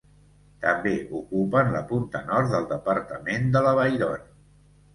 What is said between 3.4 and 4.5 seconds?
de l'Avairon.